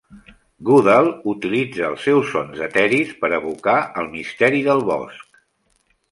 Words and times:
Goodall 0.67 1.09
utilitza 1.33 1.83
els 1.89 2.07
seus 2.07 2.31
sons 2.35 2.63
eteris 2.67 3.11
per 3.25 3.29
evocar 3.41 3.75
el 4.05 4.09
misteri 4.15 4.63
del 4.69 4.83
bosc. 4.89 5.37